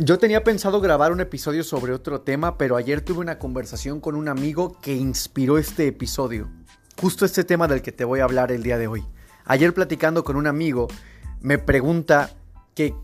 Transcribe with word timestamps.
Yo 0.00 0.16
tenía 0.20 0.44
pensado 0.44 0.80
grabar 0.80 1.10
un 1.10 1.20
episodio 1.20 1.64
sobre 1.64 1.92
otro 1.92 2.20
tema, 2.20 2.56
pero 2.56 2.76
ayer 2.76 3.00
tuve 3.00 3.18
una 3.18 3.40
conversación 3.40 4.00
con 4.00 4.14
un 4.14 4.28
amigo 4.28 4.78
que 4.80 4.94
inspiró 4.94 5.58
este 5.58 5.88
episodio. 5.88 6.48
Justo 7.00 7.24
este 7.24 7.42
tema 7.42 7.66
del 7.66 7.82
que 7.82 7.90
te 7.90 8.04
voy 8.04 8.20
a 8.20 8.24
hablar 8.24 8.52
el 8.52 8.62
día 8.62 8.78
de 8.78 8.86
hoy. 8.86 9.04
Ayer 9.44 9.74
platicando 9.74 10.22
con 10.22 10.36
un 10.36 10.46
amigo, 10.46 10.86
me 11.40 11.58
pregunta 11.58 12.30
que, 12.76 12.94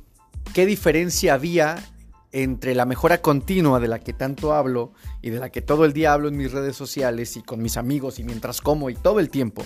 qué 0.54 0.66
diferencia 0.66 1.34
había 1.34 1.82
entre 2.30 2.76
la 2.76 2.86
mejora 2.86 3.20
continua 3.20 3.80
de 3.80 3.88
la 3.88 3.98
que 3.98 4.12
tanto 4.12 4.54
hablo 4.54 4.92
y 5.20 5.30
de 5.30 5.40
la 5.40 5.50
que 5.50 5.62
todo 5.62 5.86
el 5.86 5.94
día 5.94 6.12
hablo 6.12 6.28
en 6.28 6.36
mis 6.36 6.52
redes 6.52 6.76
sociales 6.76 7.36
y 7.36 7.42
con 7.42 7.60
mis 7.60 7.76
amigos 7.76 8.20
y 8.20 8.22
mientras 8.22 8.60
como 8.60 8.88
y 8.88 8.94
todo 8.94 9.18
el 9.18 9.30
tiempo. 9.30 9.64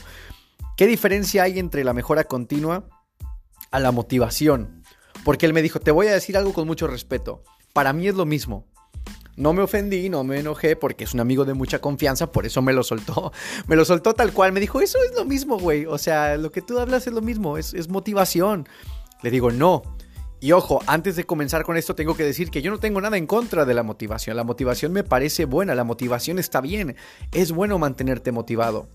¿Qué 0.78 0.86
diferencia 0.86 1.42
hay 1.42 1.58
entre 1.58 1.84
la 1.84 1.92
mejora 1.92 2.24
continua 2.24 2.88
a 3.70 3.80
la 3.80 3.92
motivación? 3.92 4.77
Porque 5.24 5.46
él 5.46 5.52
me 5.52 5.62
dijo, 5.62 5.80
te 5.80 5.90
voy 5.90 6.06
a 6.06 6.12
decir 6.12 6.36
algo 6.36 6.52
con 6.52 6.66
mucho 6.66 6.86
respeto. 6.86 7.42
Para 7.72 7.92
mí 7.92 8.08
es 8.08 8.14
lo 8.14 8.26
mismo. 8.26 8.66
No 9.36 9.52
me 9.52 9.62
ofendí, 9.62 10.08
no 10.08 10.24
me 10.24 10.40
enojé 10.40 10.74
porque 10.74 11.04
es 11.04 11.14
un 11.14 11.20
amigo 11.20 11.44
de 11.44 11.54
mucha 11.54 11.78
confianza, 11.78 12.32
por 12.32 12.44
eso 12.44 12.60
me 12.60 12.72
lo 12.72 12.82
soltó. 12.82 13.32
Me 13.68 13.76
lo 13.76 13.84
soltó 13.84 14.12
tal 14.12 14.32
cual. 14.32 14.52
Me 14.52 14.58
dijo, 14.58 14.80
eso 14.80 14.98
es 15.08 15.14
lo 15.14 15.24
mismo, 15.24 15.58
güey. 15.58 15.86
O 15.86 15.96
sea, 15.96 16.36
lo 16.36 16.50
que 16.50 16.60
tú 16.60 16.80
hablas 16.80 17.06
es 17.06 17.12
lo 17.12 17.22
mismo, 17.22 17.56
es, 17.56 17.72
es 17.72 17.88
motivación. 17.88 18.68
Le 19.22 19.30
digo, 19.30 19.52
no. 19.52 19.82
Y 20.40 20.50
ojo, 20.52 20.80
antes 20.86 21.14
de 21.14 21.22
comenzar 21.22 21.62
con 21.64 21.76
esto 21.76 21.94
tengo 21.94 22.16
que 22.16 22.24
decir 22.24 22.50
que 22.50 22.62
yo 22.62 22.70
no 22.72 22.78
tengo 22.78 23.00
nada 23.00 23.16
en 23.16 23.26
contra 23.26 23.64
de 23.64 23.74
la 23.74 23.84
motivación. 23.84 24.36
La 24.36 24.44
motivación 24.44 24.92
me 24.92 25.04
parece 25.04 25.44
buena, 25.44 25.76
la 25.76 25.84
motivación 25.84 26.40
está 26.40 26.60
bien. 26.60 26.96
Es 27.30 27.52
bueno 27.52 27.78
mantenerte 27.78 28.32
motivado. 28.32 28.88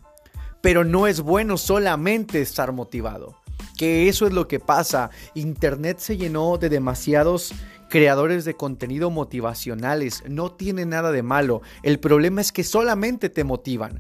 Pero 0.62 0.84
no 0.84 1.08
es 1.08 1.22
bueno 1.22 1.58
solamente 1.58 2.42
estar 2.42 2.74
motivado 2.74 3.43
que 3.84 4.08
eso 4.08 4.26
es 4.26 4.32
lo 4.32 4.48
que 4.48 4.62
pasa. 4.62 5.10
Internet 5.34 6.00
se 6.00 6.16
llenó 6.16 6.58
de 6.58 6.70
demasiados 6.70 7.54
creadores 7.90 8.46
de 8.46 8.56
contenido 8.56 9.10
motivacionales. 9.10 10.24
No 10.26 10.54
tiene 10.54 10.86
nada 10.86 11.12
de 11.12 11.22
malo. 11.22 11.62
El 11.82 12.00
problema 12.00 12.40
es 12.40 12.54
que 12.54 12.64
solamente 12.64 13.30
te 13.30 13.44
motivan. 13.44 14.00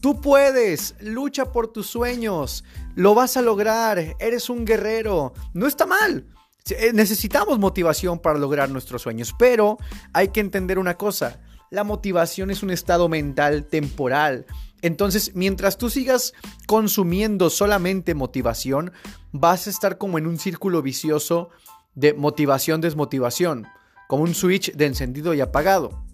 Tú 0.00 0.22
puedes, 0.22 0.94
lucha 1.02 1.52
por 1.52 1.68
tus 1.68 1.88
sueños, 1.88 2.64
lo 2.94 3.14
vas 3.14 3.36
a 3.36 3.42
lograr, 3.42 4.16
eres 4.18 4.48
un 4.48 4.64
guerrero. 4.64 5.34
No 5.52 5.66
está 5.66 5.84
mal. 5.84 6.24
Eh, 6.70 6.92
necesitamos 6.94 7.58
motivación 7.58 8.20
para 8.20 8.38
lograr 8.38 8.70
nuestros 8.70 9.02
sueños, 9.02 9.34
pero 9.38 9.76
hay 10.14 10.28
que 10.28 10.40
entender 10.40 10.78
una 10.78 10.94
cosa. 10.96 11.40
La 11.70 11.84
motivación 11.84 12.50
es 12.50 12.62
un 12.62 12.70
estado 12.70 13.10
mental 13.10 13.66
temporal 13.66 14.46
entonces, 14.82 15.32
mientras 15.34 15.78
tú 15.78 15.90
sigas 15.90 16.34
consumiendo 16.66 17.50
solamente 17.50 18.14
motivación, 18.14 18.92
vas 19.32 19.66
a 19.66 19.70
estar 19.70 19.98
como 19.98 20.18
en 20.18 20.26
un 20.26 20.38
círculo 20.38 20.82
vicioso 20.82 21.50
de 21.94 22.14
motivación-desmotivación, 22.14 23.66
como 24.06 24.22
un 24.22 24.34
switch 24.34 24.72
de 24.74 24.86
encendido 24.86 25.34
y 25.34 25.40
apagado. 25.40 26.04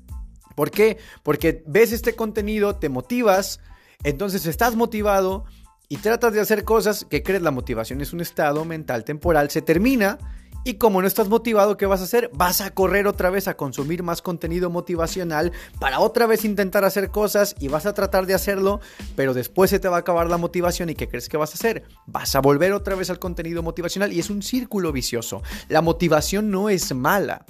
¿Por 0.54 0.70
qué? 0.70 0.98
Porque 1.22 1.62
ves 1.66 1.92
este 1.92 2.14
contenido, 2.14 2.76
te 2.76 2.88
motivas, 2.88 3.60
entonces 4.02 4.46
estás 4.46 4.76
motivado 4.76 5.44
y 5.88 5.98
tratas 5.98 6.32
de 6.32 6.40
hacer 6.40 6.64
cosas 6.64 7.04
que 7.04 7.22
crees 7.22 7.42
la 7.42 7.50
motivación 7.50 8.00
es 8.00 8.12
un 8.12 8.20
estado 8.20 8.64
mental 8.64 9.04
temporal, 9.04 9.50
se 9.50 9.62
termina 9.62 10.18
y 10.64 10.74
como 10.74 11.02
no 11.02 11.06
estás 11.06 11.28
motivado, 11.28 11.76
¿qué 11.76 11.84
vas 11.84 12.00
a 12.00 12.04
hacer? 12.04 12.30
Vas 12.32 12.62
a 12.62 12.70
correr 12.70 13.06
otra 13.06 13.28
vez 13.28 13.48
a 13.48 13.56
consumir 13.56 14.02
más 14.02 14.22
contenido 14.22 14.70
motivacional 14.70 15.52
para 15.78 16.00
otra 16.00 16.26
vez 16.26 16.44
intentar 16.44 16.84
hacer 16.84 17.10
cosas 17.10 17.54
y 17.60 17.68
vas 17.68 17.84
a 17.84 17.92
tratar 17.92 18.24
de 18.24 18.34
hacerlo, 18.34 18.80
pero 19.14 19.34
después 19.34 19.68
se 19.68 19.78
te 19.78 19.88
va 19.88 19.96
a 19.96 20.00
acabar 20.00 20.30
la 20.30 20.38
motivación 20.38 20.88
y 20.88 20.94
¿qué 20.94 21.06
crees 21.06 21.28
que 21.28 21.36
vas 21.36 21.50
a 21.50 21.54
hacer? 21.54 21.84
Vas 22.06 22.34
a 22.34 22.40
volver 22.40 22.72
otra 22.72 22.94
vez 22.94 23.10
al 23.10 23.18
contenido 23.18 23.62
motivacional 23.62 24.12
y 24.12 24.20
es 24.20 24.30
un 24.30 24.42
círculo 24.42 24.90
vicioso. 24.90 25.42
La 25.68 25.82
motivación 25.82 26.50
no 26.50 26.70
es 26.70 26.94
mala. 26.94 27.44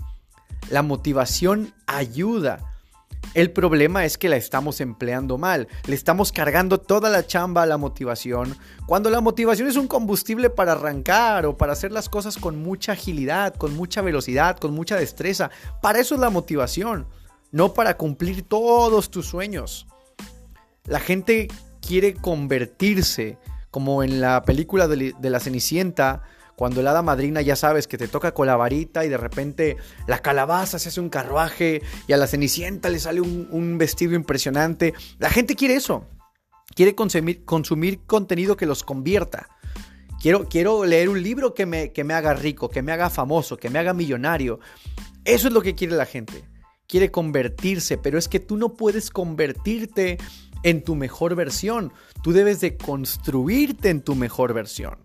La 0.71 0.83
motivación 0.83 1.73
ayuda. 1.87 2.74
El 3.35 3.51
problema 3.51 4.05
es 4.05 4.17
que 4.17 4.29
la 4.29 4.37
estamos 4.37 4.81
empleando 4.81 5.39
mal, 5.39 5.67
le 5.89 5.97
estamos 5.97 6.31
cargando 6.31 6.79
toda 6.79 7.11
la 7.11 7.27
chamba 7.27 7.65
a 7.65 7.67
la 7.67 7.77
motivación, 7.77 8.57
cuando 8.87 9.11
la 9.11 9.21
motivación 9.21 9.67
es 9.67 9.77
un 9.77 9.89
combustible 9.89 10.51
para 10.51 10.73
arrancar 10.73 11.45
o 11.45 11.57
para 11.57 11.73
hacer 11.73 11.91
las 11.91 12.09
cosas 12.09 12.37
con 12.37 12.63
mucha 12.63 12.93
agilidad, 12.93 13.53
con 13.57 13.75
mucha 13.75 14.03
velocidad, 14.03 14.57
con 14.57 14.73
mucha 14.73 14.97
destreza. 14.97 15.51
Para 15.83 15.99
eso 15.99 16.15
es 16.15 16.21
la 16.21 16.31
motivación, 16.31 17.09
no 17.51 17.75
para 17.75 17.97
cumplir 17.97 18.43
todos 18.43 19.11
tus 19.11 19.27
sueños. 19.27 19.89
La 20.85 21.01
gente 21.01 21.49
quiere 21.85 22.15
convertirse, 22.15 23.39
como 23.73 24.05
en 24.05 24.21
la 24.21 24.45
película 24.45 24.87
de, 24.87 25.13
la 25.21 25.41
Cenicienta, 25.41 26.23
cuando 26.57 26.81
el 26.81 26.87
hada 26.87 27.03
madrina 27.03 27.41
ya 27.43 27.57
sabes 27.57 27.87
que 27.87 27.99
te 27.99 28.09
toca 28.09 28.33
con 28.33 28.47
la 28.47 28.57
varita 28.57 29.05
y 29.05 29.09
de 29.09 29.17
repente 29.17 29.77
la 30.07 30.21
calabaza 30.21 30.79
se 30.79 30.89
hace 30.89 31.01
un 31.01 31.09
carruaje 31.09 31.83
y 32.07 32.13
a 32.13 32.17
la 32.17 32.27
cenicienta 32.27 32.89
le 32.89 32.99
sale 32.99 33.21
un, 33.21 33.79
vestido 33.79 34.15
impresionante. 34.15 34.95
La 35.19 35.31
gente 35.31 35.57
quiere 35.57 35.75
eso. 35.75 36.07
Quiere 36.75 36.95
consumir, 36.95 37.45
consumir 37.45 38.01
contenido 38.07 38.57
que 38.57 38.67
los 38.67 38.85
convierta. 38.85 39.49
Quiero, 40.21 40.49
quiero 40.49 40.85
leer 40.85 41.09
un 41.09 41.23
libro 41.23 41.55
que 41.55 41.67
me, 41.67 41.93
que 41.93 42.05
me 42.05 42.15
haga 42.15 42.35
rico, 42.35 42.69
que 42.69 42.83
me 42.83 42.93
haga 42.93 43.11
famoso, 43.11 43.57
que 43.57 43.69
me 43.69 43.79
haga 43.79 43.93
millonario. 43.93 44.61
Eso 45.25 45.49
es 45.49 45.55
lo 45.55 45.61
que 45.61 45.75
quiere 45.75 45.97
la 45.97 46.07
gente. 46.07 46.45
Quiere 46.87 47.11
convertirse, 47.11 47.99
pero 47.99 48.19
es 48.19 48.29
que 48.29 48.41
tú 48.41 48.57
no 48.57 48.75
puedes 48.75 49.11
convertirte 49.11 50.19
en 50.63 50.83
tu 50.83 50.95
mejor 50.95 51.35
versión. 51.35 51.93
Tú 52.23 52.33
debes 52.33 52.61
de 52.61 52.77
construirte 52.77 53.91
en 53.91 54.03
tu 54.03 54.15
mejor 54.15 54.55
versión. 54.55 55.04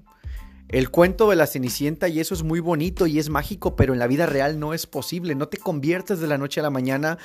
El 0.69 0.91
cuento 0.91 1.27
de 1.31 1.35
la 1.35 1.47
Cenicienta 1.47 2.09
y 2.09 2.19
eso 2.19 2.35
es 2.35 2.43
muy 2.43 2.59
bonito 2.59 3.07
y 3.07 3.17
es 3.17 3.29
mágico, 3.29 3.75
pero 3.75 3.93
en 3.93 3.99
la 3.99 4.05
vida 4.05 4.27
real 4.27 4.59
no 4.59 4.75
es 4.75 4.85
posible. 4.85 5.33
No 5.33 5.47
te 5.47 5.57
conviertes 5.57 6.19
de 6.19 6.27
la 6.27 6.37
noche 6.37 6.59
a 6.59 6.63
la 6.63 6.69
mañana 6.69 7.17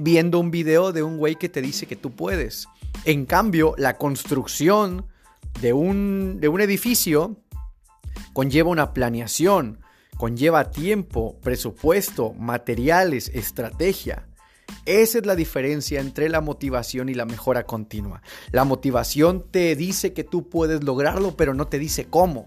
viendo 0.00 0.38
un 0.38 0.50
video 0.50 0.92
de 0.92 1.02
un 1.02 1.16
güey 1.16 1.36
que 1.36 1.48
te 1.48 1.62
dice 1.62 1.86
que 1.86 1.96
tú 1.96 2.10
puedes. 2.10 2.68
En 3.06 3.24
cambio, 3.24 3.74
la 3.78 3.96
construcción 3.96 5.06
de 5.62 5.72
un, 5.72 6.36
de 6.40 6.48
un 6.48 6.60
edificio 6.60 7.38
conlleva 8.34 8.68
una 8.68 8.92
planeación, 8.92 9.80
conlleva 10.18 10.70
tiempo, 10.70 11.38
presupuesto, 11.42 12.34
materiales, 12.34 13.30
estrategia. 13.32 14.28
Esa 14.84 15.18
es 15.18 15.24
la 15.24 15.36
diferencia 15.36 16.00
entre 16.00 16.28
la 16.28 16.42
motivación 16.42 17.08
y 17.08 17.14
la 17.14 17.24
mejora 17.24 17.64
continua. 17.64 18.20
La 18.52 18.64
motivación 18.64 19.46
te 19.50 19.74
dice 19.74 20.12
que 20.12 20.22
tú 20.22 20.50
puedes 20.50 20.84
lograrlo, 20.84 21.34
pero 21.34 21.54
no 21.54 21.66
te 21.66 21.78
dice 21.78 22.04
cómo. 22.04 22.46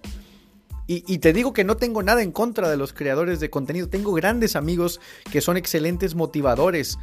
Y, 0.90 1.18
te 1.18 1.34
digo 1.34 1.52
que 1.52 1.66
no 1.66 1.76
tengo 1.76 2.02
nada 2.02 2.22
en 2.22 2.32
contra 2.32 2.70
de 2.70 2.78
los 2.78 2.94
creadores 2.94 3.42
de 3.42 3.50
contenido. 3.50 3.90
Tengo 3.90 4.14
grandes 4.14 4.56
amigos 4.56 5.02
que 5.30 5.42
son 5.42 5.58
excelentes 5.58 6.16
motivadores. 6.16 6.98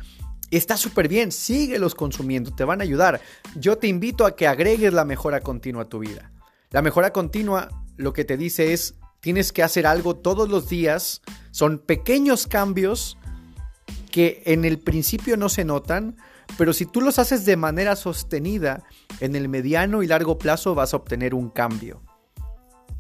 Está 0.50 0.78
súper 0.78 1.06
bien, 1.06 1.31
síguelos 1.31 1.94
consumiendo, 1.94 2.55
te 2.55 2.65
van 2.65 2.81
a 2.81 2.84
ayudar. 2.84 3.21
Yo 3.56 3.77
te 3.77 3.87
invito 3.87 4.25
a 4.25 4.37
que 4.37 4.47
agregues 4.47 4.94
la 4.94 5.05
mejora 5.05 5.41
continua 5.41 5.83
a 5.83 5.89
tu 5.89 5.99
vida. 5.99 6.33
La 6.71 6.81
mejora 6.81 7.12
continua 7.12 7.69
lo 7.99 8.15
que 8.15 8.25
te 8.25 8.39
dice 8.39 8.73
es, 8.73 8.94
tienes 9.21 9.53
que 9.53 9.62
hacer 9.62 9.87
algo 9.87 10.17
todos 10.17 10.49
los 10.49 10.71
días. 10.71 11.21
Son 11.50 11.78
pequeños 11.78 12.47
cambios 12.47 13.19
que 14.11 14.43
en 14.47 14.65
el 14.65 14.78
principio 14.78 15.37
no 15.37 15.50
se 15.50 15.67
notan, 15.67 16.17
pero 16.56 16.73
si 16.73 16.87
tú 16.87 17.03
los 17.03 17.19
haces 17.19 17.44
de 17.44 17.56
manera 17.56 17.97
sostenida, 17.97 18.84
en 19.21 19.37
el 19.37 19.49
mediano 19.50 20.03
y 20.03 20.06
largo 20.06 20.39
plazo 20.39 20.75
vas 20.75 20.94
a 20.94 20.97
obtener 20.97 21.34
un 21.34 21.50
cambio. 21.50 22.00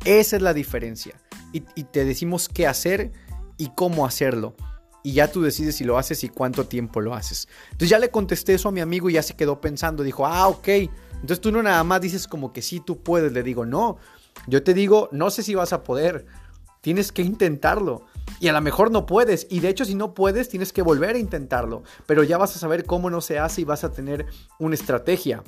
Esa 0.04 0.36
es 0.36 0.42
la 0.42 0.52
diferencia. 0.52 1.14
Y, 1.52 1.60
te 1.60 2.04
decimos 2.04 2.48
qué 2.48 2.66
hacer 2.66 3.12
y 3.56 3.70
cómo 3.74 4.06
hacerlo. 4.06 4.54
Y 5.02 5.12
ya 5.12 5.30
tú 5.30 5.42
decides 5.42 5.76
si 5.76 5.84
lo 5.84 5.98
haces 5.98 6.24
y 6.24 6.28
cuánto 6.28 6.66
tiempo 6.66 7.00
lo 7.00 7.14
haces. 7.14 7.48
Entonces 7.66 7.90
ya 7.90 7.98
le 7.98 8.10
contesté 8.10 8.54
eso 8.54 8.68
a 8.68 8.72
mi 8.72 8.80
amigo 8.80 9.08
y 9.08 9.14
ya 9.14 9.22
se 9.22 9.36
quedó 9.36 9.60
pensando. 9.60 10.02
Dijo, 10.02 10.26
ah, 10.26 10.48
ok. 10.48 10.68
Entonces 11.14 11.40
tú 11.40 11.52
no 11.52 11.62
nada 11.62 11.84
más 11.84 12.00
dices 12.00 12.26
como 12.26 12.52
que 12.52 12.60
sí, 12.60 12.80
tú 12.80 13.02
puedes. 13.02 13.32
Le 13.32 13.42
digo, 13.42 13.64
no. 13.64 13.98
Yo 14.46 14.62
te 14.62 14.74
digo, 14.74 15.08
no 15.12 15.30
sé 15.30 15.42
si 15.42 15.54
vas 15.54 15.72
a 15.72 15.84
poder. 15.84 16.26
Tienes 16.80 17.12
que 17.12 17.22
intentarlo. 17.22 18.06
Y 18.40 18.48
a 18.48 18.52
lo 18.52 18.60
mejor 18.60 18.90
no 18.90 19.06
puedes. 19.06 19.46
Y 19.48 19.60
de 19.60 19.68
hecho, 19.68 19.84
si 19.84 19.94
no 19.94 20.12
puedes, 20.12 20.48
tienes 20.48 20.72
que 20.72 20.82
volver 20.82 21.14
a 21.14 21.18
intentarlo. 21.18 21.82
Pero 22.06 22.24
ya 22.24 22.36
vas 22.36 22.56
a 22.56 22.58
saber 22.58 22.84
cómo 22.84 23.10
no 23.10 23.20
se 23.20 23.38
hace 23.38 23.60
y 23.60 23.64
vas 23.64 23.84
a 23.84 23.92
tener 23.92 24.26
una 24.58 24.74
estrategia. 24.74 25.42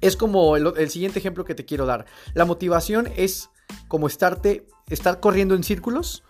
Es 0.00 0.16
como 0.16 0.56
el, 0.56 0.90
siguiente 0.90 1.20
ejemplo 1.20 1.44
que 1.44 1.54
te 1.54 1.64
quiero 1.64 1.86
dar. 1.86 2.06
La 2.34 2.44
motivación 2.44 3.08
es 3.16 3.50
como 3.88 4.06
estarte, 4.06 4.66
estar 4.88 5.20
corriendo 5.20 5.54
en 5.54 5.64
círculos 5.64 6.22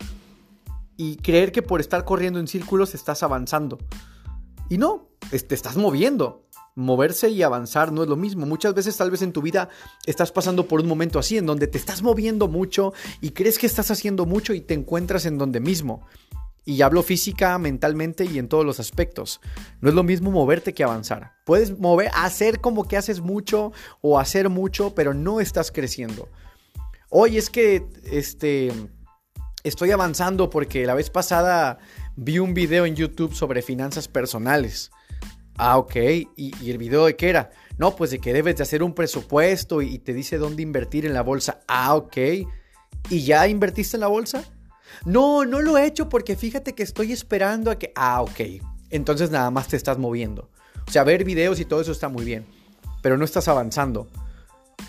y 0.97 1.17
creer 1.17 1.53
que 1.53 1.63
por 1.63 1.81
estar 1.81 2.05
corriendo 2.05 2.39
en 2.39 2.49
círculos 2.49 2.95
estás 2.95 3.23
avanzando. 3.23 3.79
Y 4.69 4.79
no, 4.79 5.09
te 5.31 5.55
estás 5.55 5.77
moviendo. 5.77 6.47
Moverse 6.75 7.29
y 7.29 7.43
avanzar 7.43 7.93
no 7.93 8.03
es 8.03 8.09
lo 8.09 8.17
mismo. 8.17 8.47
Muchas 8.47 8.73
veces 8.73 8.97
tal 8.97 9.11
vez 9.11 9.21
en 9.21 9.33
tu 9.33 9.43
vida 9.43 9.69
estás 10.07 10.33
pasando 10.33 10.67
por 10.67 10.81
un 10.81 10.89
momento 10.89 11.19
así, 11.19 11.37
en 11.37 11.45
donde 11.45 11.67
te 11.67 11.77
estás 11.77 12.03
moviendo 12.03 12.49
mucho 12.49 12.95
y 13.21 13.31
crees 13.31 13.59
que 13.59 13.67
estás 13.67 13.91
haciendo 13.91 14.25
mucho 14.25 14.55
y 14.55 14.63
te 14.63 14.73
encuentras 14.73 15.27
en 15.27 15.37
donde 15.37 15.61
mismo. 15.61 16.07
Y 16.65 16.81
hablo 16.81 17.03
física, 17.03 17.59
mentalmente 17.59 18.25
y 18.25 18.39
en 18.39 18.49
todos 18.49 18.65
los 18.65 18.81
aspectos. 18.81 19.41
No 19.81 19.89
es 19.89 19.95
lo 19.95 20.05
mismo 20.05 20.31
moverte 20.31 20.73
que 20.73 20.85
avanzar. 20.85 21.33
Puedes 21.45 21.79
mover, 21.79 22.11
hacer 22.15 22.61
como 22.61 22.89
que 22.89 22.97
haces 22.97 23.21
mucho 23.21 23.73
o 24.01 24.19
hacer 24.19 24.49
mucho, 24.49 24.95
pero 24.95 25.13
no 25.13 25.41
estás 25.41 25.73
creciendo. 25.73 26.29
Hoy 27.15 27.37
es 27.37 27.51
que 27.51 27.87
este 28.11 28.73
estoy 29.65 29.91
avanzando 29.91 30.49
porque 30.49 30.87
la 30.87 30.95
vez 30.95 31.11
pasada 31.11 31.79
vi 32.17 32.39
un 32.39 32.55
video 32.55 32.87
en 32.87 32.97
YouTube 32.97 33.35
sobre 33.35 33.61
finanzas 33.61 34.09
personales. 34.09 34.91
Ah, 35.59 35.77
ok. 35.77 35.95
¿Y, 36.37 36.71
el 36.71 36.79
video 36.79 37.05
de 37.05 37.15
qué 37.15 37.29
era? 37.29 37.51
No, 37.77 37.95
pues 37.97 38.13
de 38.13 38.19
que 38.19 38.33
debes 38.33 38.57
de 38.57 38.63
hacer 38.63 38.83
un 38.83 38.95
presupuesto 38.95 39.83
y, 39.83 39.99
te 39.99 40.15
dice 40.15 40.39
dónde 40.39 40.63
invertir 40.63 41.05
en 41.05 41.13
la 41.13 41.21
bolsa. 41.21 41.61
Ah, 41.69 41.97
ok. 41.97 42.17
¿Y 43.11 43.25
ya 43.25 43.47
invertiste 43.47 43.99
en 43.99 44.01
la 44.01 44.07
bolsa? 44.07 44.43
No, 45.05 45.45
no 45.45 45.61
lo 45.61 45.77
he 45.77 45.85
hecho 45.85 46.09
porque 46.09 46.35
fíjate 46.35 46.75
que 46.75 46.83
estoy 46.83 47.13
esperando 47.13 47.71
a 47.71 47.79
que... 47.79 47.93
Ah, 47.95 48.23
ok. 48.23 48.41
Entonces 48.89 49.31
nada 49.31 49.51
más 49.51 49.69
te 49.69 49.77
estás 49.77 49.99
moviendo. 49.99 50.49
O 50.89 50.91
sea, 50.91 51.05
ver 51.05 51.25
videos 51.25 51.61
y 51.61 51.67
todo 51.67 51.83
eso 51.83 51.93
está 51.93 52.09
muy 52.09 52.25
bien. 52.25 52.47
Pero 53.03 53.19
no 53.19 53.27
estás 53.27 53.49
avanzando. 53.49 54.09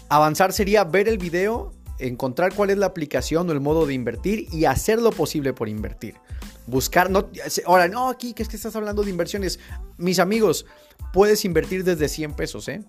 Avanzar 0.08 0.54
sería 0.54 0.86
ver 0.86 1.10
el 1.10 1.18
video, 1.18 1.74
encontrar 2.00 2.54
cuál 2.56 2.70
es 2.70 2.78
la 2.78 2.88
aplicación 2.88 3.50
o 3.50 3.52
el 3.52 3.60
modo 3.60 3.86
de 3.86 3.94
invertir 3.94 4.48
y 4.52 4.66
hacer 4.66 5.02
lo 5.02 5.12
posible 5.12 5.54
por 5.54 5.70
invertir. 5.70 6.16
Buscar, 6.66 7.10
no, 7.10 7.30
ahora, 7.66 7.88
no, 7.88 8.10
aquí 8.10 8.34
que 8.34 8.44
es 8.44 8.50
que 8.50 8.56
estás 8.56 8.76
hablando 8.76 9.04
de 9.04 9.10
inversiones. 9.10 9.60
Mis 9.98 10.20
amigos, 10.20 10.66
puedes 11.12 11.46
invertir 11.46 11.84
desde 11.84 12.08
100 12.08 12.34
pesos, 12.34 12.68
¿eh? 12.68 12.84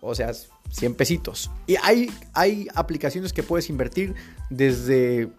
O 0.00 0.14
sea, 0.14 0.32
100 0.70 0.94
pesitos. 0.94 1.50
Y 1.66 1.76
hay, 1.82 2.10
hay 2.34 2.68
aplicaciones 2.74 3.32
que 3.32 3.42
puedes 3.42 3.70
invertir 3.70 4.14
desde 4.50 5.30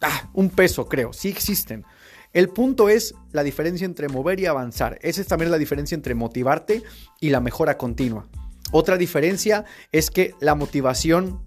ah, 0.00 0.30
un 0.32 0.50
peso, 0.50 0.86
creo. 0.86 1.12
Sí 1.12 1.28
existen. 1.28 1.84
El 2.32 2.48
punto 2.48 2.88
es 2.88 3.14
la 3.32 3.44
diferencia 3.44 3.84
entre 3.84 4.08
mover 4.08 4.40
y 4.40 4.46
avanzar. 4.46 4.98
Esa 5.02 5.20
es 5.20 5.26
también 5.26 5.50
la 5.50 5.58
diferencia 5.58 5.94
entre 5.94 6.14
motivarte 6.14 6.82
y 7.20 7.30
la 7.30 7.40
mejora 7.40 7.78
continua. 7.78 8.28
Otra 8.72 8.96
diferencia 8.96 9.64
es 9.92 10.10
que 10.10 10.34
la 10.40 10.56
motivación 10.56 11.40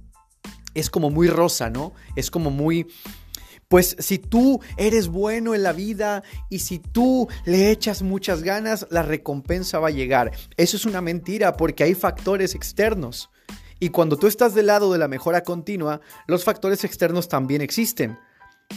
es 0.79 0.89
como 0.89 1.09
muy 1.09 1.27
rosa, 1.27 1.69
¿no? 1.69 1.93
Es 2.15 2.31
como 2.31 2.51
muy... 2.51 2.87
Pues 3.67 3.97
si 3.99 4.17
tú 4.17 4.61
eres 4.77 5.09
bueno 5.09 5.53
en 5.53 5.63
la 5.63 5.73
vida 5.73 6.23
y 6.49 6.59
si 6.59 6.79
tú 6.79 7.27
le 7.43 7.69
echas 7.69 8.01
muchas 8.01 8.41
ganas, 8.41 8.87
la 8.89 9.01
recompensa 9.01 9.79
va 9.79 9.89
a 9.89 9.91
llegar. 9.91 10.31
Eso 10.55 10.77
es 10.77 10.85
una 10.85 11.01
mentira 11.01 11.57
porque 11.57 11.83
hay 11.83 11.93
factores 11.93 12.55
externos. 12.55 13.29
Y 13.79 13.89
cuando 13.89 14.17
tú 14.17 14.27
estás 14.27 14.55
del 14.55 14.67
lado 14.67 14.93
de 14.93 14.99
la 14.99 15.09
mejora 15.09 15.43
continua, 15.43 15.99
los 16.27 16.45
factores 16.45 16.85
externos 16.85 17.27
también 17.27 17.61
existen 17.61 18.17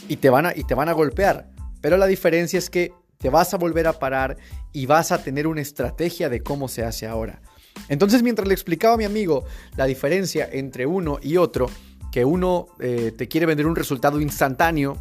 y 0.09 0.17
te 0.17 0.29
van 0.29 0.47
a, 0.47 0.57
y 0.57 0.65
te 0.65 0.75
van 0.75 0.89
a 0.89 0.93
golpear. 0.93 1.51
Pero 1.81 1.97
la 1.97 2.07
diferencia 2.07 2.59
es 2.59 2.69
que 2.69 2.93
te 3.19 3.31
vas 3.31 3.55
a 3.55 3.59
volver 3.59 3.87
a 3.87 3.99
parar 3.99 4.39
y 4.73 4.87
vas 4.87 5.13
a 5.13 5.23
tener 5.23 5.47
una 5.47 5.61
estrategia 5.61 6.29
de 6.29 6.43
cómo 6.43 6.67
se 6.67 6.83
hace 6.83 7.07
ahora. 7.07 7.41
Entonces, 7.89 8.23
mientras 8.23 8.49
le 8.49 8.55
explicaba 8.55 8.95
a 8.95 8.99
mi 8.99 9.05
amigo 9.05 9.45
la 9.77 9.87
diferencia 9.87 10.49
entre 10.51 10.87
uno 10.87 11.19
y 11.23 11.37
otro, 11.37 11.71
que 12.13 12.25
uno 12.25 12.67
eh, 12.81 13.13
te 13.17 13.29
quiere 13.29 13.47
vender 13.47 13.67
un 13.67 13.77
resultado 13.77 14.21
instantáneo 14.21 14.97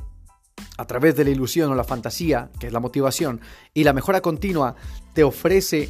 a 0.78 0.86
través 0.86 1.16
de 1.16 1.24
la 1.24 1.30
ilusión 1.30 1.72
o 1.72 1.76
la 1.76 1.84
fantasía, 1.84 2.50
que 2.60 2.68
es 2.68 2.74
la 2.74 2.80
motivación, 2.80 3.42
y 3.74 3.84
la 3.84 3.94
mejora 3.94 4.22
continua 4.22 4.76
te 5.14 5.24
ofrece 5.24 5.90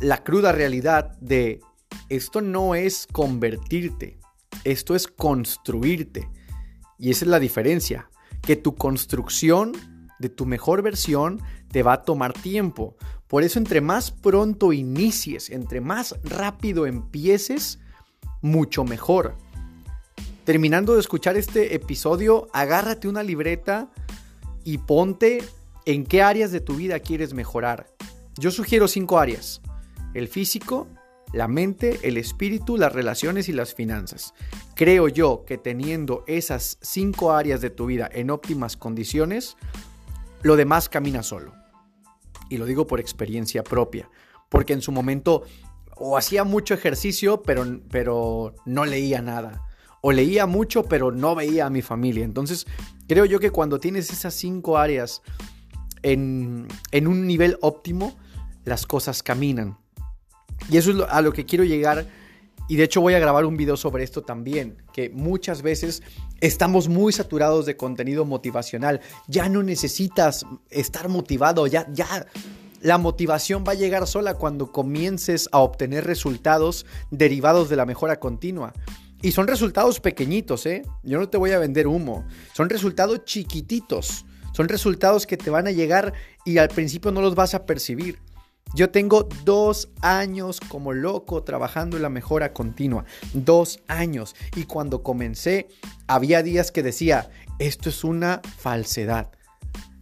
la 0.00 0.22
cruda 0.24 0.52
realidad 0.52 1.16
de 1.20 1.60
esto 2.08 2.40
no 2.40 2.74
es 2.74 3.06
convertirte, 3.10 4.18
esto 4.64 4.94
es 4.94 5.06
construirte. 5.08 6.28
Y 6.98 7.10
esa 7.10 7.24
es 7.24 7.30
la 7.30 7.38
diferencia, 7.38 8.10
que 8.42 8.56
tu 8.56 8.74
construcción 8.74 9.72
de 10.18 10.28
tu 10.28 10.46
mejor 10.46 10.82
versión 10.82 11.40
te 11.70 11.82
va 11.82 11.94
a 11.94 12.02
tomar 12.04 12.32
tiempo. 12.32 12.96
Por 13.26 13.42
eso 13.42 13.58
entre 13.58 13.80
más 13.80 14.10
pronto 14.10 14.72
inicies, 14.72 15.50
entre 15.50 15.80
más 15.80 16.14
rápido 16.24 16.86
empieces, 16.86 17.78
mucho 18.42 18.84
mejor. 18.84 19.36
Terminando 20.44 20.94
de 20.94 21.00
escuchar 21.00 21.36
este 21.36 21.74
episodio, 21.74 22.48
agárrate 22.52 23.08
una 23.08 23.22
libreta 23.22 23.90
y 24.64 24.78
ponte 24.78 25.44
en 25.84 26.04
qué 26.04 26.22
áreas 26.22 26.50
de 26.50 26.60
tu 26.60 26.76
vida 26.76 26.98
quieres 27.00 27.34
mejorar. 27.34 27.88
Yo 28.38 28.50
sugiero 28.50 28.88
cinco 28.88 29.18
áreas. 29.18 29.60
El 30.14 30.28
físico, 30.28 30.88
la 31.32 31.46
mente, 31.46 32.00
el 32.02 32.16
espíritu, 32.16 32.76
las 32.76 32.92
relaciones 32.92 33.48
y 33.48 33.52
las 33.52 33.74
finanzas. 33.74 34.34
Creo 34.74 35.08
yo 35.08 35.44
que 35.46 35.58
teniendo 35.58 36.24
esas 36.26 36.78
cinco 36.80 37.32
áreas 37.32 37.60
de 37.60 37.70
tu 37.70 37.86
vida 37.86 38.08
en 38.12 38.30
óptimas 38.30 38.76
condiciones, 38.76 39.56
lo 40.42 40.56
demás 40.56 40.88
camina 40.88 41.22
solo 41.22 41.52
y 42.48 42.56
lo 42.56 42.64
digo 42.64 42.86
por 42.86 42.98
experiencia 42.98 43.62
propia, 43.62 44.10
porque 44.48 44.72
en 44.72 44.80
su 44.80 44.90
momento 44.90 45.44
o 45.96 46.16
hacía 46.16 46.44
mucho 46.44 46.72
ejercicio, 46.72 47.42
pero, 47.42 47.64
pero 47.90 48.54
no 48.64 48.86
leía 48.86 49.20
nada, 49.20 49.62
o 50.00 50.12
leía 50.12 50.46
mucho, 50.46 50.84
pero 50.84 51.12
no 51.12 51.34
veía 51.34 51.66
a 51.66 51.70
mi 51.70 51.82
familia. 51.82 52.24
Entonces, 52.24 52.66
creo 53.06 53.24
yo 53.24 53.40
que 53.40 53.50
cuando 53.50 53.80
tienes 53.80 54.10
esas 54.10 54.34
cinco 54.34 54.78
áreas 54.78 55.22
en, 56.02 56.68
un 56.92 57.26
nivel 57.26 57.58
óptimo, 57.60 58.16
las 58.64 58.86
cosas 58.86 59.22
caminan. 59.22 59.78
Y 60.70 60.76
eso 60.76 60.90
es 60.90 60.96
a 61.08 61.20
lo 61.20 61.32
que 61.32 61.46
quiero 61.46 61.64
llegar. 61.64 62.06
Y 62.68 62.76
de 62.76 62.84
hecho 62.84 63.00
voy 63.00 63.14
a 63.14 63.18
grabar 63.18 63.46
un 63.46 63.56
video 63.56 63.76
sobre 63.76 64.04
esto 64.04 64.22
también, 64.22 64.76
que 64.92 65.10
muchas 65.10 65.62
veces 65.62 66.04
estamos 66.40 66.88
muy 66.88 67.12
saturados 67.12 67.66
de 67.66 67.76
contenido 67.76 68.24
motivacional. 68.24 69.00
Ya 69.26 69.48
no 69.48 69.62
necesitas 69.64 70.46
estar 70.70 71.08
motivado, 71.08 71.66
ya, 71.66 71.88
ya. 71.92 72.26
La 72.80 72.96
motivación 72.96 73.64
va 73.66 73.72
a 73.72 73.74
llegar 73.74 74.06
sola 74.06 74.34
cuando 74.34 74.70
comiences 74.70 75.48
a 75.52 75.58
obtener 75.58 76.04
resultados 76.04 76.86
derivados 77.10 77.68
de 77.68 77.76
la 77.76 77.86
mejora 77.86 78.20
continua. 78.20 78.72
Y 79.22 79.32
son 79.32 79.46
resultados 79.46 80.00
pequeñitos, 80.00 80.64
¿eh? 80.66 80.82
Yo 81.02 81.18
no 81.18 81.28
te 81.28 81.36
voy 81.36 81.50
a 81.50 81.58
vender 81.58 81.86
humo. 81.86 82.26
Son 82.54 82.70
resultados 82.70 83.24
chiquititos. 83.24 84.24
Son 84.52 84.68
resultados 84.68 85.26
que 85.26 85.36
te 85.36 85.50
van 85.50 85.66
a 85.66 85.72
llegar 85.72 86.14
y 86.44 86.58
al 86.58 86.68
principio 86.68 87.12
no 87.12 87.20
los 87.20 87.34
vas 87.34 87.54
a 87.54 87.66
percibir. 87.66 88.18
Yo 88.74 88.90
tengo 88.90 89.28
dos 89.44 89.90
años 90.00 90.60
como 90.60 90.92
loco 90.92 91.42
trabajando 91.42 91.96
en 91.96 92.02
la 92.02 92.08
mejora 92.08 92.52
continua. 92.52 93.04
Dos 93.34 93.80
años. 93.88 94.34
Y 94.56 94.64
cuando 94.64 95.02
comencé, 95.02 95.68
había 96.06 96.42
días 96.42 96.70
que 96.70 96.82
decía, 96.82 97.30
esto 97.58 97.88
es 97.88 98.04
una 98.04 98.40
falsedad. 98.58 99.30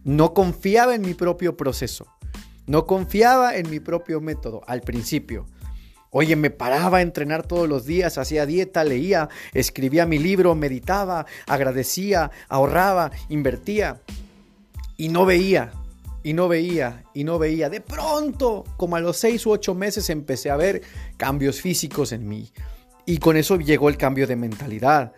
No 0.03 0.33
confiaba 0.33 0.95
en 0.95 1.01
mi 1.01 1.13
propio 1.13 1.57
proceso. 1.57 2.07
No 2.67 2.85
confiaba 2.85 3.57
en 3.57 3.69
mi 3.69 3.79
propio 3.79 4.21
método 4.21 4.61
al 4.67 4.81
principio. 4.81 5.45
Oye, 6.11 6.35
me 6.35 6.49
paraba 6.49 6.99
a 6.99 7.01
entrenar 7.01 7.45
todos 7.45 7.69
los 7.69 7.85
días, 7.85 8.17
hacía 8.17 8.45
dieta, 8.45 8.83
leía, 8.83 9.29
escribía 9.53 10.05
mi 10.05 10.17
libro, 10.17 10.55
meditaba, 10.55 11.25
agradecía, 11.47 12.31
ahorraba, 12.47 13.11
invertía 13.29 14.01
y 14.97 15.09
no 15.09 15.25
veía 15.25 15.71
y 16.23 16.33
no 16.33 16.47
veía, 16.47 17.03
y 17.13 17.23
no 17.23 17.39
veía. 17.39 17.69
De 17.69 17.81
pronto, 17.81 18.65
como 18.77 18.95
a 18.95 18.99
los 18.99 19.17
seis 19.17 19.45
u 19.45 19.51
ocho 19.51 19.73
meses, 19.73 20.09
empecé 20.09 20.49
a 20.49 20.57
ver 20.57 20.81
cambios 21.17 21.61
físicos 21.61 22.11
en 22.11 22.27
mí. 22.27 22.51
Y 23.05 23.17
con 23.17 23.37
eso 23.37 23.57
llegó 23.57 23.89
el 23.89 23.97
cambio 23.97 24.27
de 24.27 24.35
mentalidad. 24.35 25.13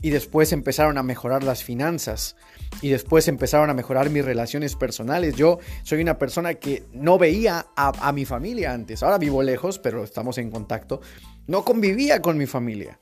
Y 0.00 0.10
después 0.10 0.52
empezaron 0.52 0.96
a 0.98 1.02
mejorar 1.02 1.42
las 1.42 1.64
finanzas. 1.64 2.36
Y 2.82 2.90
después 2.90 3.26
empezaron 3.26 3.68
a 3.70 3.74
mejorar 3.74 4.10
mis 4.10 4.24
relaciones 4.24 4.76
personales. 4.76 5.34
Yo 5.34 5.58
soy 5.82 6.00
una 6.00 6.18
persona 6.18 6.54
que 6.54 6.84
no 6.92 7.18
veía 7.18 7.66
a, 7.76 8.08
a 8.08 8.12
mi 8.12 8.24
familia 8.24 8.72
antes. 8.72 9.02
Ahora 9.02 9.18
vivo 9.18 9.42
lejos, 9.42 9.78
pero 9.78 10.04
estamos 10.04 10.38
en 10.38 10.50
contacto. 10.50 11.00
No 11.46 11.64
convivía 11.64 12.22
con 12.22 12.38
mi 12.38 12.46
familia. 12.46 13.00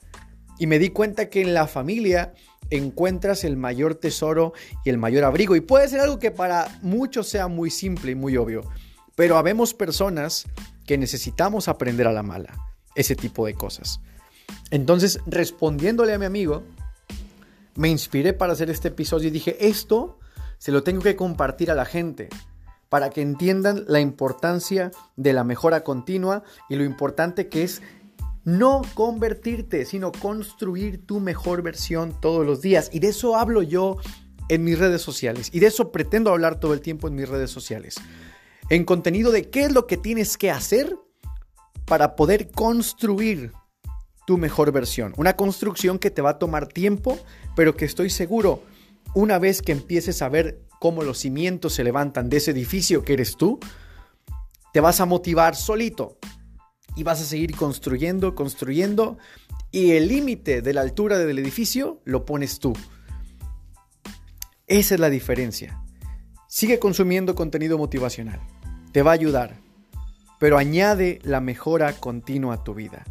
Y 0.59 0.67
me 0.67 0.79
di 0.79 0.89
cuenta 0.91 1.29
que 1.29 1.43
en 1.43 1.53
la 1.53 1.67
familia 1.67 2.33
encuentras 2.71 3.45
el 3.45 3.57
mayor 3.57 3.95
tesoro 3.95 4.53
y 4.85 4.91
el 4.91 4.99
mayor 4.99 5.25
abrigo. 5.25 5.57
Y 5.57 5.61
puede 5.61 5.89
ser 5.89 6.01
algo 6.01 6.19
que 6.19 6.31
para 6.31 6.79
muchos 6.83 7.29
sea 7.29 7.49
muy 7.49 7.71
simple 7.71 8.13
y 8.13 8.15
muy 8.15 8.37
obvio, 8.37 8.63
pero 9.15 9.37
habemos 9.37 9.75
personas 9.75 10.47
que 10.87 10.99
necesitamos 10.99 11.69
aprender 11.69 12.07
a 12.07 12.13
la 12.13 12.23
mala 12.23 12.57
ese 12.95 13.17
tipo 13.17 13.47
de 13.47 13.55
cosas. 13.55 14.01
Entonces, 14.71 15.21
respondiéndole 15.27 16.15
a 16.15 16.19
mi 16.19 16.25
amigo, 16.25 16.65
me 17.77 17.89
inspiré 17.89 18.33
para 18.33 18.53
hacer 18.53 18.71
este 18.71 18.89
episodio 18.89 19.29
y 19.29 19.33
dije, 19.33 19.69
esto 19.69 20.19
se 20.59 20.73
lo 20.73 20.83
tengo 20.83 21.03
que 21.03 21.17
compartir 21.17 21.71
a 21.71 21.75
la 21.75 21.85
gente 21.85 22.29
para 22.89 23.11
que 23.11 23.21
entiendan 23.21 23.85
la 23.89 24.01
importancia 24.01 24.91
de 25.17 25.33
la 25.33 25.45
mejora 25.45 25.83
continua 25.83 26.43
y 26.69 26.77
lo 26.77 26.85
importante 26.85 27.49
que 27.49 27.65
es 27.65 27.83
no 28.45 28.83
convertirte, 28.95 29.85
sino 29.85 30.13
construir 30.13 31.05
tu 31.05 31.19
mejor 31.19 31.63
versión 31.63 32.19
todos 32.21 32.47
los 32.47 32.63
días. 32.63 32.91
Y 32.93 33.01
de 33.01 33.09
eso 33.09 33.37
hablo 33.37 33.63
yo 33.63 33.97
en 34.49 34.63
mis 34.63 34.79
redes 34.79 35.03
sociales. 35.03 35.51
Y 35.53 35.59
de 35.59 35.67
eso 35.67 35.91
pretendo 35.91 36.31
hablar 36.31 36.61
todo 36.61 36.73
el 36.73 36.81
tiempo 36.81 37.09
en 37.09 37.17
mis 37.17 37.29
redes 37.29 37.51
sociales. 37.51 37.97
En 38.71 38.85
contenido 38.85 39.33
de 39.33 39.51
qué 39.51 39.65
es 39.65 39.73
lo 39.73 39.89
que 39.89 39.97
tienes 39.97 40.39
que 40.39 40.53
hacer 40.53 40.97
para 41.87 42.15
poder 42.15 42.51
construir 42.53 43.53
tu 44.27 44.39
mejor 44.39 44.73
versión. 44.73 45.15
Una 45.17 45.37
construcción 45.37 45.99
que 45.99 46.11
te 46.11 46.23
va 46.23 46.31
a 46.31 46.39
tomar 46.39 46.67
tiempo, 46.67 47.19
pero 47.55 47.77
que 47.77 47.85
estoy 47.85 48.11
seguro, 48.11 48.63
una 49.15 49.39
vez 49.39 49.63
que 49.63 49.73
empieces 49.73 50.21
a 50.21 50.29
ver 50.29 50.61
cómo 50.81 51.03
los 51.03 51.19
cimientos 51.19 51.73
se 51.73 51.85
levantan 51.85 52.29
de 52.29 52.39
ese 52.39 52.51
edificio 52.51 53.03
que 53.03 53.15
eres 53.15 53.37
tú, 53.37 53.59
te 54.73 54.81
vas 54.81 55.01
a 55.01 55.07
motivar 55.07 55.57
solito 55.57 56.19
y 56.97 57.03
vas 57.03 57.21
a 57.21 57.25
seguir 57.25 57.57
construyendo, 57.57 58.35
construyendo 58.35 59.17
y 59.71 59.93
el 59.93 60.09
límite 60.09 60.61
de 60.61 60.75
la 60.75 60.81
altura 60.81 61.19
del 61.19 61.39
edificio 61.39 62.01
lo 62.05 62.25
pones 62.25 62.59
tú. 62.59 62.73
Esa 64.67 64.95
es 64.95 65.01
la 65.01 65.11
diferencia. 65.11 65.83
Sigue 66.49 66.79
consumiendo 66.79 67.35
contenido 67.35 67.79
motivacional. 67.79 68.41
Te 68.93 69.03
va 69.03 69.13
a 69.13 69.15
ayudar. 69.15 69.61
Pero 70.39 70.59
añade 70.59 71.21
la 71.23 71.41
mejora 71.41 71.93
continua 71.95 72.57
a 72.57 72.65
tu 72.65 72.75
vida. 72.75 73.05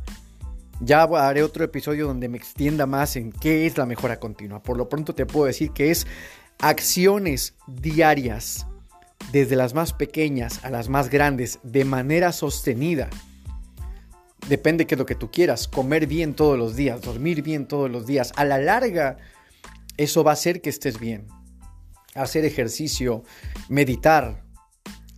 Ya 0.82 1.04
haré 1.04 1.42
otro 1.42 1.64
episodio 1.64 2.08
donde 2.08 2.28
me 2.28 2.38
extienda 2.38 2.86
más 2.86 3.16
en 3.16 3.32
qué 3.32 3.66
es 3.66 3.78
la 3.78 3.86
mejora 3.86 4.20
continua. 4.20 4.62
Por 4.62 4.78
lo 4.78 4.90
pronto 4.90 5.16
te 5.16 5.26
puedo 5.26 5.46
decir 5.46 5.72
que 5.72 5.90
es 5.90 6.06
acciones 6.60 7.56
diarias, 7.68 8.68
desde 9.32 9.56
las 9.56 9.74
más 9.74 9.94
pequeñas 9.94 10.64
a 10.64 10.70
las 10.70 10.90
más 10.90 11.10
grandes, 11.10 11.60
de 11.64 11.86
manera 11.86 12.32
sostenida. 12.32 13.10
Depende 14.50 14.86
de 14.86 14.96
lo 14.96 15.06
que 15.06 15.16
tú 15.16 15.32
quieras, 15.32 15.68
comer 15.68 16.08
bien 16.08 16.36
todos 16.36 16.58
los 16.58 16.76
días, 16.76 17.02
dormir 17.02 17.42
bien 17.42 17.68
todos 17.68 17.90
los 17.90 18.06
días. 18.06 18.32
A 18.36 18.46
la 18.46 18.60
larga, 18.60 19.18
eso 19.98 20.24
va 20.24 20.32
a 20.32 20.34
hacer 20.34 20.62
que 20.62 20.70
estés 20.70 21.00
bien. 21.00 21.28
Hacer 22.14 22.46
ejercicio, 22.46 23.24
meditar, 23.70 24.44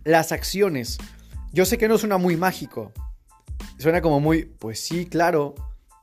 las 0.04 0.32
acciones. 0.32 0.98
Yo 1.52 1.64
sé 1.66 1.78
que 1.78 1.88
no 1.88 1.98
suena 1.98 2.16
muy 2.16 2.36
mágico, 2.36 2.92
Suena 3.78 4.02
como 4.02 4.18
muy, 4.18 4.44
pues 4.44 4.80
sí, 4.80 5.06
claro, 5.06 5.54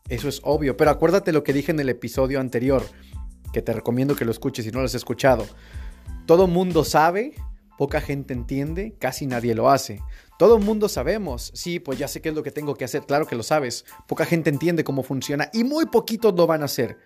eso 0.08 0.30
es 0.30 0.40
obvio, 0.44 0.78
pero 0.78 0.92
acuérdate 0.92 1.34
lo 1.34 1.44
que 1.44 1.52
dije 1.52 1.72
en 1.72 1.80
el 1.82 1.90
episodio 1.90 2.40
anterior, 2.40 2.84
que 3.52 3.62
te 3.62 3.74
recomiendo 3.74 4.16
que 4.16 4.24
lo 4.24 4.32
escuches 4.32 4.64
si 4.64 4.72
no 4.72 4.80
lo 4.80 4.86
has 4.86 4.96
escuchado. 4.96 5.46
Todo 6.26 6.48
mundo 6.48 6.86
sabe, 6.86 7.34
poca 7.78 8.00
gente 8.00 8.34
entiende, 8.34 8.96
casi 8.98 9.28
nadie 9.28 9.56
lo 9.56 9.70
hace. 9.70 10.02
Todo 10.40 10.58
mundo 10.58 10.88
sabemos, 10.88 11.52
sí, 11.54 11.80
pues 11.80 12.00
ya 12.00 12.08
sé 12.08 12.22
qué 12.22 12.30
es 12.30 12.36
lo 12.36 12.44
que 12.44 12.52
tengo 12.52 12.76
que 12.76 12.86
hacer, 12.86 13.06
claro 13.06 13.28
que 13.28 13.36
lo 13.36 13.44
sabes. 13.44 13.86
Poca 14.08 14.26
gente 14.26 14.50
entiende 14.50 14.86
cómo 14.86 15.04
funciona 15.04 15.50
y 15.52 15.66
muy 15.66 15.86
poquitos 15.86 16.34
lo 16.34 16.48
van 16.48 16.62
a 16.62 16.66
hacer. 16.66 16.98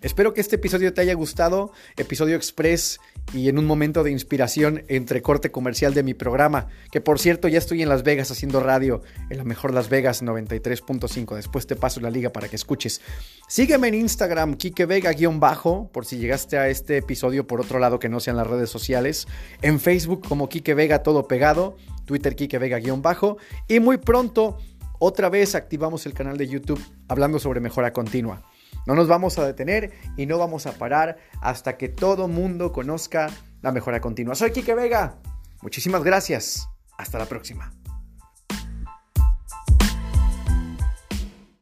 Espero 0.00 0.32
que 0.32 0.40
este 0.40 0.56
episodio 0.56 0.94
te 0.94 1.00
haya 1.00 1.14
gustado, 1.14 1.72
episodio 1.96 2.36
express 2.36 3.00
y 3.32 3.48
en 3.48 3.58
un 3.58 3.66
momento 3.66 4.04
de 4.04 4.12
inspiración 4.12 4.84
entre 4.86 5.22
corte 5.22 5.50
comercial 5.50 5.92
de 5.92 6.04
mi 6.04 6.14
programa, 6.14 6.68
que 6.92 7.00
por 7.00 7.18
cierto 7.18 7.48
ya 7.48 7.58
estoy 7.58 7.82
en 7.82 7.88
Las 7.88 8.04
Vegas 8.04 8.30
haciendo 8.30 8.60
radio, 8.60 9.02
en 9.28 9.38
la 9.38 9.44
mejor 9.44 9.74
Las 9.74 9.88
Vegas 9.88 10.22
93.5, 10.22 11.34
después 11.34 11.66
te 11.66 11.74
paso 11.74 11.98
la 12.00 12.10
liga 12.10 12.30
para 12.30 12.48
que 12.48 12.54
escuches. 12.54 13.00
Sígueme 13.48 13.88
en 13.88 13.94
Instagram, 13.94 14.54
Kike 14.54 14.86
Vega-bajo, 14.86 15.90
por 15.92 16.06
si 16.06 16.18
llegaste 16.18 16.58
a 16.58 16.68
este 16.68 16.98
episodio 16.98 17.48
por 17.48 17.60
otro 17.60 17.80
lado 17.80 17.98
que 17.98 18.08
no 18.08 18.20
sean 18.20 18.36
las 18.36 18.46
redes 18.46 18.70
sociales, 18.70 19.26
en 19.62 19.80
Facebook 19.80 20.24
como 20.28 20.48
Kike 20.48 20.74
Vega 20.74 21.02
todo 21.02 21.26
pegado, 21.26 21.76
Twitter 22.04 22.36
Kike 22.36 22.58
Vega-bajo 22.58 23.38
y 23.66 23.80
muy 23.80 23.96
pronto 23.96 24.58
otra 25.00 25.28
vez 25.28 25.56
activamos 25.56 26.06
el 26.06 26.14
canal 26.14 26.36
de 26.36 26.46
YouTube 26.46 26.80
hablando 27.08 27.40
sobre 27.40 27.58
mejora 27.58 27.92
continua. 27.92 28.44
No 28.86 28.94
nos 28.94 29.08
vamos 29.08 29.38
a 29.38 29.46
detener 29.46 29.92
y 30.16 30.26
no 30.26 30.38
vamos 30.38 30.66
a 30.66 30.72
parar 30.72 31.18
hasta 31.40 31.76
que 31.76 31.88
todo 31.88 32.28
mundo 32.28 32.72
conozca 32.72 33.30
la 33.60 33.72
mejora 33.72 34.00
continua. 34.00 34.34
Soy 34.34 34.50
Kike 34.50 34.74
Vega. 34.74 35.18
Muchísimas 35.62 36.02
gracias. 36.04 36.68
Hasta 36.96 37.18
la 37.18 37.26
próxima. 37.26 37.77